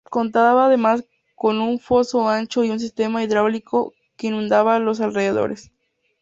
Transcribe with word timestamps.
Contaba 0.09 0.65
además 0.65 1.05
con 1.35 1.61
un 1.61 1.77
foso 1.79 2.27
ancho 2.27 2.63
y 2.63 2.71
un 2.71 2.79
sistema 2.79 3.21
hidráulico 3.21 3.93
que 4.17 4.25
inundaba 4.29 4.79
los 4.79 4.99
alrededores. 4.99 5.69